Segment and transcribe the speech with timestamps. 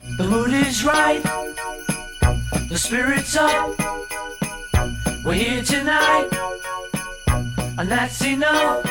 [0.00, 1.22] The mood is right.
[2.70, 3.78] The spirit's up.
[5.26, 6.28] We're here tonight.
[7.78, 8.86] And that's enough.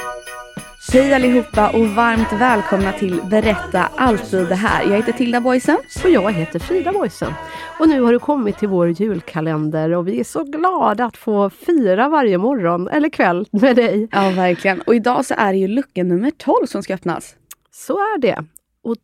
[0.93, 4.83] Hej allihopa och varmt välkomna till Berätta alltid det här.
[4.83, 5.77] Jag heter Tilda Boysen.
[6.03, 7.33] Och jag heter Frida Boysen.
[7.79, 11.49] Och nu har du kommit till vår julkalender och vi är så glada att få
[11.49, 14.07] fira varje morgon eller kväll med dig.
[14.11, 14.81] Ja, verkligen.
[14.81, 17.35] Och idag så är det ju lucka nummer 12 som ska öppnas.
[17.71, 18.43] Så är det.
[18.83, 18.95] Och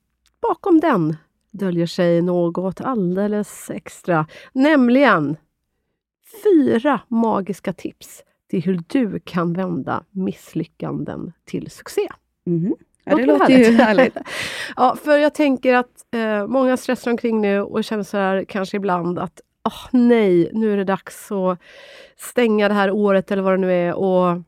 [0.41, 1.17] bakom den
[1.58, 4.28] döljer sig något alldeles extra.
[4.53, 5.38] Nämligen
[6.44, 12.09] fyra magiska tips till hur du kan vända misslyckanden till succé.
[12.45, 12.76] Mhm.
[13.03, 14.17] Ja, det Låter låter ju härligt.
[14.76, 18.78] ja, för jag tänker att eh, många stressar omkring nu och känner så här kanske
[18.78, 21.59] ibland att åh nej, nu är det dags att
[22.17, 23.94] stänga det här året eller vad det nu är.
[23.94, 24.42] Och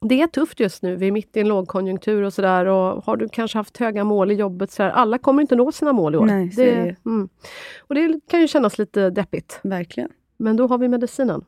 [0.00, 0.96] det är tufft just nu.
[0.96, 2.64] Vi är mitt i en lågkonjunktur och sådär.
[2.66, 5.72] Och har du kanske haft höga mål i jobbet, så här, alla kommer inte nå
[5.72, 6.26] sina mål i år.
[6.26, 6.94] Nej, det ju.
[7.06, 7.28] mm.
[7.80, 9.60] Och det kan ju kännas lite deppigt.
[9.62, 10.10] Verkligen.
[10.36, 11.44] Men då har vi medicinen.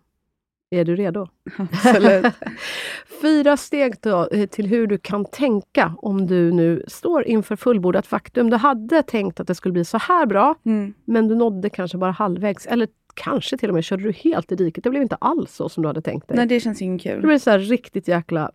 [0.70, 1.26] Är du redo?
[1.58, 2.26] Absolut.
[3.22, 8.06] Fyra steg då, eh, till hur du kan tänka om du nu står inför fullbordat
[8.06, 8.50] faktum.
[8.50, 10.94] Du hade tänkt att det skulle bli så här bra, Mm.
[11.04, 12.66] men du nådde kanske bara halvvägs.
[12.66, 14.84] Eller kanske till och med körde du helt i diket.
[14.84, 16.36] Det blev inte alls så som du hade tänkt dig.
[16.36, 17.22] Nej, det känns inget Det kul.
[17.22, 18.50] blev så här riktigt jäkla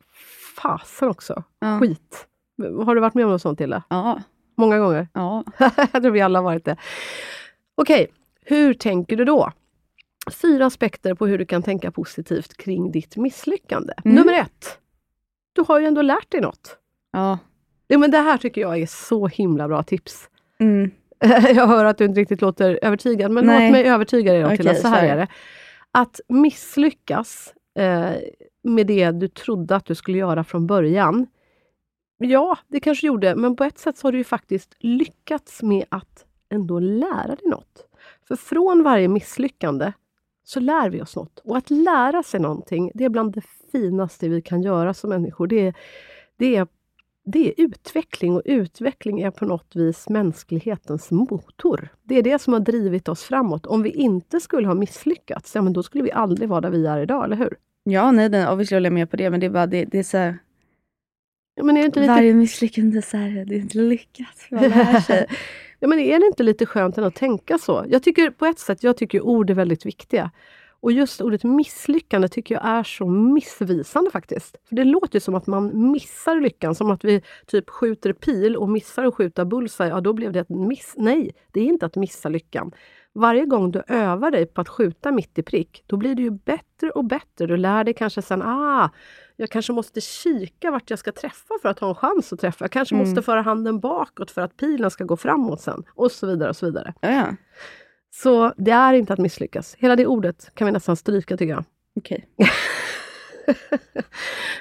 [0.62, 1.44] fasen också.
[1.60, 1.80] Ja.
[1.80, 2.28] Skit.
[2.86, 3.84] Har du varit med om något sånt Tilde?
[3.90, 4.22] Ja.
[4.58, 5.08] Många gånger?
[5.14, 5.44] ja.
[5.94, 6.78] Jag tror vi alla varit det.
[7.76, 8.08] Okej,
[8.42, 9.52] hur tänker du då?
[10.42, 13.94] Fyra aspekter på hur du kan tänka positivt kring ditt misslyckande.
[14.06, 14.16] Mm.
[14.16, 14.80] Nummer ett.
[15.54, 16.78] Du har ju ändå lärt dig något.
[17.12, 17.38] Ja.
[17.88, 20.30] Ja, men det här tycker jag är så himla bra tips.
[20.60, 20.92] Mm.
[21.56, 23.66] Jag hör att du inte riktigt låter övertygad, men Nej.
[23.66, 24.76] låt mig övertyga dig då, Okej, Tilda.
[24.76, 25.28] Så här är det.
[25.92, 28.12] Att misslyckas eh,
[28.64, 31.28] med det du trodde att du skulle göra från början.
[32.18, 35.86] Ja, det kanske gjorde, men på ett sätt så har du ju faktiskt lyckats med
[35.90, 37.88] att ändå lära dig något.
[38.28, 39.92] För från varje misslyckande
[40.44, 41.40] så lär vi oss något.
[41.40, 43.42] Och att lära sig någonting, det är bland det
[43.72, 45.48] finaste vi kan göra som människor.
[45.48, 45.74] Det är,
[46.38, 46.68] det är,
[47.26, 51.90] det är utveckling och utveckling är på något vis mänsklighetens motor.
[52.04, 53.66] Det är det som har drivit oss framåt.
[53.66, 56.86] Om vi inte skulle ha misslyckats, ja, men då skulle vi aldrig vara där vi
[56.86, 57.58] är idag, eller hur?
[57.84, 60.00] Ja, nej, den, obviously håller jag med på det, men det är bara det, det
[60.00, 60.38] är så här,
[61.56, 64.48] Ja, men är inte lite varje misslyckande så här, det är inte lyckat.
[64.52, 65.28] Man lär sig.
[65.80, 67.86] Ja, men är det inte lite skönt att tänka så?
[67.90, 70.32] Jag tycker på ett sätt, jag tycker ord är väldigt viktiga.
[70.86, 74.58] Och just ordet misslyckande tycker jag är så missvisande faktiskt.
[74.70, 78.70] För Det låter som att man missar lyckan, som att vi typ skjuter pil och
[78.70, 80.94] missar att skjuta bullseye, ja då blev det ett miss.
[80.98, 82.72] Nej, det är inte att missa lyckan.
[83.14, 86.32] Varje gång du övar dig på att skjuta mitt i prick, då blir det ju
[86.32, 87.46] bättre och bättre.
[87.48, 88.90] Du lär dig kanske sen, ah,
[89.36, 92.64] jag kanske måste kika vart jag ska träffa för att ha en chans att träffa.
[92.66, 93.08] Jag kanske Mm.
[93.08, 95.84] måste föra handen bakåt för att pilen ska gå framåt sen.
[95.96, 96.50] Och så vidare.
[96.50, 96.94] och så vidare.
[97.02, 97.26] Ja.
[98.22, 99.76] Så det är inte att misslyckas.
[99.80, 101.64] Hela det ordet kan vi nästan stryka tycker jag.
[101.96, 102.28] Okej.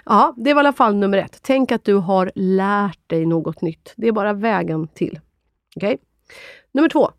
[0.05, 1.39] Ja, det var i alla fall nummer ett.
[1.43, 3.93] Tänk att du har lärt dig något nytt.
[3.97, 5.21] Det är bara vägen till.
[5.77, 5.99] Okej?
[6.73, 7.11] Nummer två.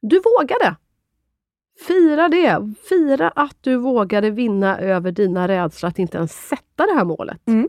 [0.00, 0.76] Du vågade.
[1.86, 2.74] Fira det.
[2.88, 7.48] Fira att du vågade vinna över dina rädslor att inte ens sätta det här målet.
[7.48, 7.68] Mm.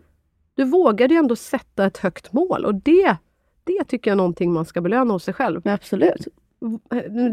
[0.56, 3.18] Du vågade ju ändå sätta ett högt mål och det,
[3.64, 5.62] det tycker jag är någonting man ska belöna hos sig själv.
[5.64, 6.28] Men absolut.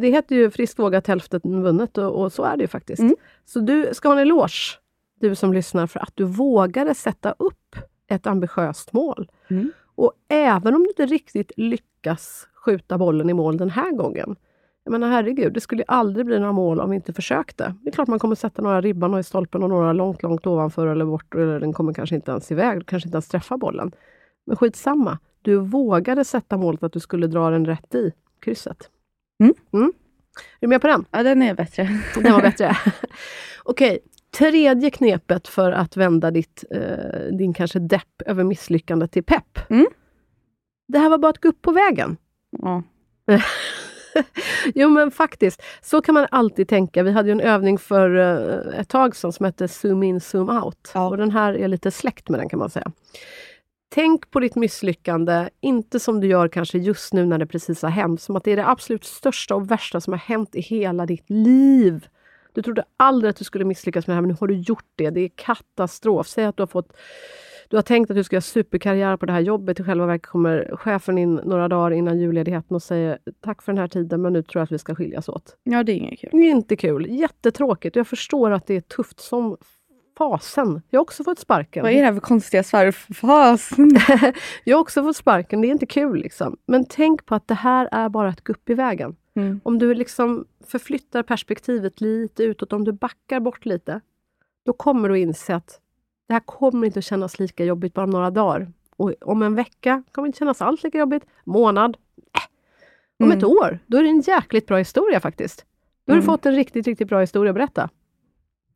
[0.01, 3.01] Det heter ju friskt vågat hälften vunnet och, och så är det ju faktiskt.
[3.01, 3.17] Mm.
[3.45, 4.79] Så du ska ha en eloge,
[5.21, 7.77] du som lyssnar, för att du vågade sätta upp
[8.07, 9.31] ett ambitiöst mål.
[9.49, 9.73] Mm.
[9.95, 14.37] Och även om du inte riktigt lyckas skjuta bollen i mål den här gången.
[14.85, 17.75] Jag menar herregud, det skulle aldrig bli några mål om vi inte försökte.
[17.83, 20.87] Det är klart man kommer sätta några ribban i stolpen och några långt, långt ovanför
[20.87, 21.35] eller bort.
[21.35, 23.93] Eller den kommer kanske inte ens iväg, kanske inte ens träffa bollen.
[24.47, 28.91] Men skitsamma, du vågade sätta målet att du skulle dra den rätt i krysset.
[29.41, 29.93] Mm.
[30.61, 31.05] Är du med på den?
[31.11, 31.83] Ja, den är bättre.
[32.15, 32.77] Den var bättre.
[33.63, 33.99] Okej,
[34.39, 39.71] tredje knepet för att vända ditt, eh, din kanske depp över misslyckandet till pepp.
[39.71, 39.87] Mm.
[40.89, 42.17] Det här var bara ett gupp på vägen.
[42.63, 42.83] Ja.
[44.75, 47.03] jo men faktiskt, så kan man alltid tänka.
[47.03, 50.49] Vi hade ju en övning för eh, ett tag sedan som hette Zoom in, zoom
[50.49, 50.91] out.
[50.95, 51.09] Ja.
[51.09, 52.93] Och den här är lite släkt med den kan man säga.
[53.89, 57.91] Tänk på ditt misslyckande, inte som du gör kanske just nu när det precis har
[57.91, 61.07] hänt, som att det är det absolut största och värsta som har hänt i hela
[61.07, 62.09] ditt liv.
[62.53, 64.93] Du trodde aldrig att du skulle misslyckas med det här, men nu har du gjort
[64.97, 65.11] det.
[65.11, 66.27] Det är katastrof.
[66.27, 66.93] Säg att du har fått
[67.71, 69.81] du har tänkt att du ska göra superkarriär på det här jobbet.
[69.81, 73.79] I själva verket kommer chefen in några dagar innan julledigheten och säger tack för den
[73.79, 75.57] här tiden, men nu tror jag att vi ska skiljas åt.
[75.63, 76.31] ja, det är inget kul.
[76.33, 77.07] Det är inte kul.
[77.11, 77.97] Jättetråkigt.
[77.97, 79.57] Jag förstår att det är tufft som
[80.19, 80.83] fasen.
[80.91, 81.83] Jag har också fått sparken.
[81.83, 83.71] Vad är det här för konstiga svärfas?
[84.65, 85.61] Jag har också fått sparken.
[85.61, 86.21] Det är inte kul.
[86.21, 86.57] liksom.
[86.67, 89.17] Men tänk på att det här är bara ett gupp i vägen.
[89.37, 89.61] Mm.
[89.65, 94.01] Om du liksom förflyttar perspektivet lite utåt, om du backar bort lite,
[94.67, 95.81] då kommer du inse att
[96.27, 98.73] det här kommer inte att kännas lika jobbigt bara om några dagar.
[98.97, 101.23] Och om en vecka kommer det inte kännas alls lika jobbigt.
[101.45, 101.97] Månad?
[102.17, 102.41] Äh.
[103.21, 103.39] Om Mm.
[103.39, 105.65] ett år, då är det en jäkligt bra historia faktiskt.
[106.07, 106.27] Då har du Mm.
[106.35, 107.89] fått en riktigt, riktigt bra historia att berätta.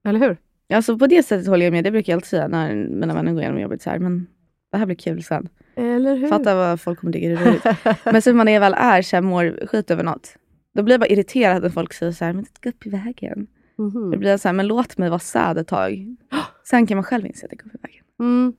[0.05, 0.37] Eller hur?
[0.73, 1.85] Alltså på det sättet håller jag med.
[1.85, 3.99] Det brukar jag alltid säga när mina vänner går igenom jobbet så här.
[3.99, 4.27] Men
[4.73, 5.49] det här blir kul sen.
[5.77, 6.29] Eller hur?
[6.29, 8.05] Fatta vad folk kommer tycka det är roligt.
[8.05, 10.37] Men sen när man väl är så här, mår skit över något.
[10.75, 12.91] Då blir jag bara irriterad när folk säger så här, men det ska upp i
[12.91, 13.47] vägen.
[13.79, 14.11] Mhm.
[14.11, 16.17] Då blir jag så här, men låt mig vara sad ett tag.
[16.65, 18.05] Sen kan man själv inse att det går upp i vägen.
[18.21, 18.53] Mm,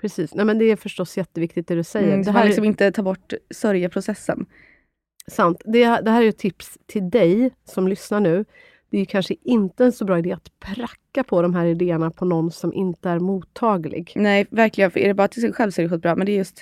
[0.00, 0.34] precis.
[0.34, 2.08] Nej, men det är förstås jätteviktigt det du säger.
[2.08, 4.46] Mm, det här man liksom är inte tar bort sörjeprocessen.
[5.26, 5.62] sant.
[5.64, 8.44] Det, det här är ett tips till dig som lyssnar nu.
[8.90, 12.24] Det är kanske inte en så bra idé att pracka på de här idéerna på
[12.24, 14.12] någon som inte är mottaglig.
[14.16, 14.90] Nej, verkligen.
[14.90, 16.16] För är det bara till sig själv så är det skitbra.
[16.16, 16.58] Men det är just,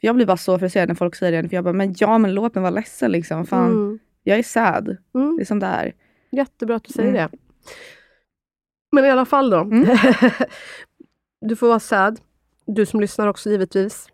[0.00, 1.48] för jag blir bara så frustrerad när folk säger det.
[1.48, 3.46] För jag bara, men ja, men låt mig vara ledsen liksom.
[3.46, 3.98] Fan, Mm.
[4.22, 4.96] jag är sad.
[5.14, 5.36] Mm.
[5.36, 5.92] Det är som det är.
[6.32, 7.20] Jättebra att du säger Mm.
[7.30, 7.38] det.
[8.92, 9.58] Men i alla fall då.
[9.60, 9.96] Mm.
[11.40, 12.20] du får vara sad.
[12.66, 14.08] Du som lyssnar också givetvis.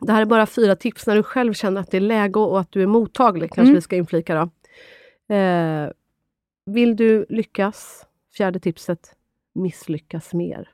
[0.00, 2.60] Det här är bara fyra tips när du själv känner att det är läge och
[2.60, 3.74] att du är mottaglig, kanske Mm.
[3.74, 4.40] vi ska inflika då.
[5.34, 5.88] Eh,
[6.72, 8.06] vill du lyckas?
[8.36, 9.14] Fjärde tipset,
[9.54, 10.70] misslyckas mer.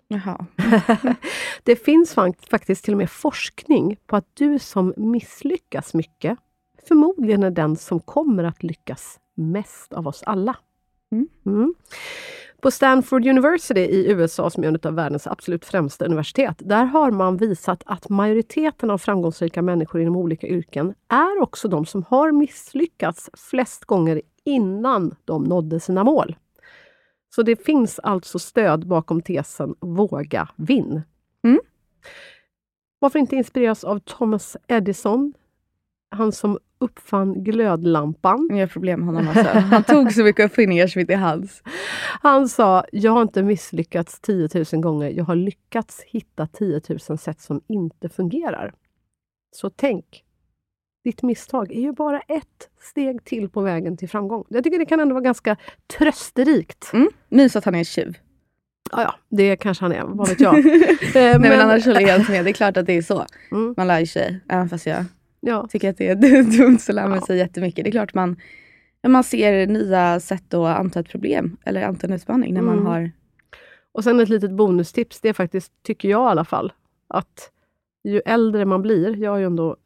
[1.63, 6.39] Det finns fak- faktiskt till och med forskning på att du som misslyckas mycket
[6.89, 10.57] förmodligen är den som kommer att lyckas mest av oss alla.
[11.13, 11.29] Mm.
[11.47, 11.75] Mm.
[12.61, 17.11] På Stanford University i USA, som är en av världens absolut främsta universitet, där har
[17.11, 22.33] man visat att majoriteten av framgångsrika människor inom olika yrken är också de som har
[22.33, 26.37] misslyckats flest gånger innan de nådde sina mål.
[27.35, 31.03] Så det finns alltså stöd bakom tesen Våga vinn.
[31.45, 31.61] Mm.
[32.99, 35.35] Varför inte inspireras av Thomas Edison?
[36.11, 38.49] Han som uppfann glödlampan.
[38.51, 39.59] Har problem honom alltså.
[39.59, 41.63] Han tog så mycket uppfinningar som inte är hans.
[42.23, 47.19] Han sa, jag har inte misslyckats 10 000 gånger, jag har lyckats hitta 10 000
[47.19, 48.75] sätt som inte fungerar.
[49.57, 50.25] Så tänk,
[51.05, 54.45] ditt misstag är ju bara ett steg till på vägen till framgång.
[54.49, 55.57] Jag tycker det kan ändå vara ganska
[55.99, 56.91] trösterikt.
[56.93, 57.09] Mm.
[57.29, 58.19] Minns att han är en tjuv.
[58.93, 60.59] Ja, ja, det kanske han är, vad vet jag.
[61.09, 62.45] Eh, Nej, men annars håller jag helt med.
[62.45, 63.27] Det är klart att det är så.
[63.53, 63.75] Mm.
[63.77, 64.41] Man lär sig.
[64.49, 65.05] Även fast jag
[65.41, 67.85] ja, tycker att det är dumt så lär man sig jättemycket.
[67.85, 68.37] Det är klart man,
[69.03, 72.75] ja, man ser nya sätt att anta ett problem eller anta en utmaning när man
[72.75, 72.87] Mm.
[72.87, 73.11] har...
[73.93, 76.73] Och sen ett litet bonustips, det är faktiskt, tycker jag i alla fall,
[77.09, 77.51] att
[78.05, 79.77] ju äldre man blir, jag är ju ändå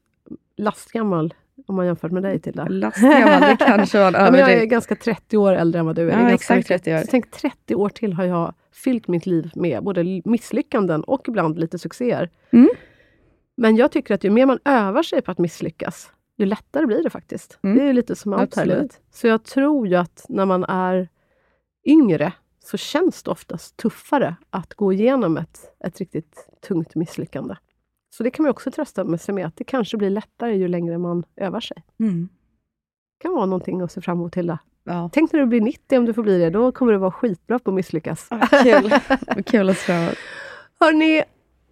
[0.62, 1.34] lastgammal
[1.66, 2.66] om man jämför med dig Tilda.
[2.68, 5.96] Lastgammal, det kanske var en Ja, men jag är ganska 30 år äldre än vad
[5.96, 6.20] du är.
[6.20, 6.98] Ja, exakt ganska 30 år.
[6.98, 11.58] Så tänk 30 år till har jag fyllt mitt liv med både misslyckanden och ibland
[11.58, 12.30] lite succéer.
[12.50, 12.68] Mm.
[13.56, 17.02] Men jag tycker att ju mer man övar sig på att misslyckas, ju lättare blir
[17.02, 17.58] det faktiskt.
[17.62, 17.78] Mm.
[17.78, 19.00] Det är lite som allt här livet.
[19.10, 21.08] Så jag tror ju att när man är
[21.86, 22.32] yngre
[22.64, 27.54] så känns det oftast tuffare att gå igenom ett, ett riktigt tungt misslyckande.
[28.14, 30.68] Så det kan man också trösta med sig med, att det kanske blir lättare ju
[30.68, 31.84] längre man övar sig.
[32.00, 32.28] Mm.
[33.18, 34.58] Det kan vara någonting att se fram emot Hilda.
[34.84, 35.10] Ja.
[35.12, 37.58] Tänk när du blir 90 om du får bli det, då kommer du vara skitbra
[37.58, 38.26] på att misslyckas.
[38.30, 38.90] Ah, kul.
[39.46, 40.14] Kul att framåt.
[40.80, 41.22] Hörni,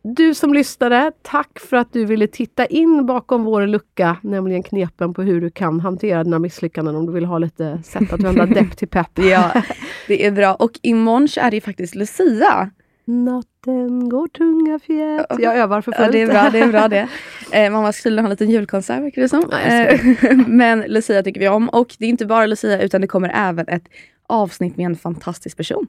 [0.02, 5.14] du som lyssnade, tack för att du ville titta in bakom vår lucka, nämligen knepen
[5.14, 8.47] på hur du kan hantera dina misslyckanden om du vill ha lite sätt att vända
[8.61, 9.18] depp till pepp.
[9.18, 9.62] Ja,
[10.06, 10.54] det är bra.
[10.54, 12.70] Och imorgon så är det faktiskt Lucia.
[13.11, 15.26] Natten går tunga fjät.
[15.38, 16.07] Jag övar för fullt.
[16.07, 16.50] Ja, det är bra.
[16.52, 17.09] Det är bra det.
[17.52, 19.50] Eh, mamma skulle ha en liten julkonsert verkar det som.
[19.52, 21.69] Eh, Men Lucia tycker vi om.
[21.69, 23.85] Och det är inte bara Lucia utan det kommer även ett
[24.26, 25.87] avsnitt med en fantastisk person.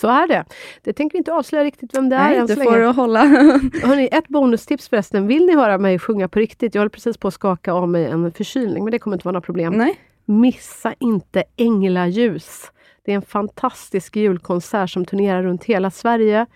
[0.00, 0.44] Så är det.
[0.82, 2.84] Det tänker vi inte avslöja riktigt vem det är Nej, än du så får länge.
[2.86, 3.20] hålla.
[3.84, 5.26] Hörrni, ett bonustips förresten.
[5.26, 6.74] Vill ni höra mig sjunga på riktigt?
[6.74, 9.32] Jag håller precis på att skaka av mig en förkylning, men det kommer inte vara
[9.32, 9.72] några problem.
[9.72, 9.96] Nej.
[10.24, 12.62] Missa inte Änglaljus.
[13.08, 16.46] Det är en fantastisk julkonsert som turnerar runt hela Sverige.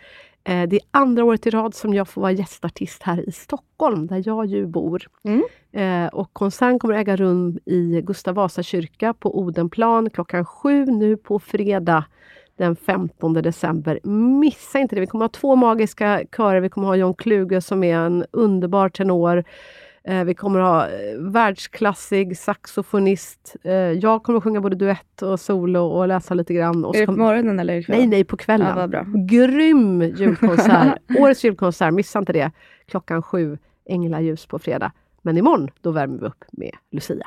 [0.44, 4.06] Eh, det är andra året i rad som jag får vara gästartist här i Stockholm,
[4.06, 5.02] där jag ju bor.
[5.24, 5.42] Mm.
[5.72, 11.16] Eh, och konserten kommer äga rum i Gustav Vasa kyrka på Odenplan klockan sju nu
[11.16, 12.04] på fredag
[12.56, 14.00] den 15 december.
[14.40, 15.00] Missa inte det!
[15.00, 16.60] Vi kommer ha två magiska körer.
[16.60, 19.44] Vi kommer ha John Kluge som är en underbar tenor.
[20.04, 23.56] Eh, vi kommer ha eh, världsklassig saxofonist.
[23.64, 26.84] Eh, jag kommer att sjunga både duett och solo och läsa lite grann.
[26.84, 27.98] Och Är det på morgonen eller ikväll?
[27.98, 28.78] Nej, nej, på kvällen.
[28.78, 29.06] Ja, bra.
[29.14, 30.98] Grym julkonsert!
[31.18, 32.50] Årets julkonsert, missa inte det.
[32.86, 34.92] Klockan sju, Änglaljus på fredag.
[35.22, 37.26] Men imorgon, då värmer vi upp med Lucia.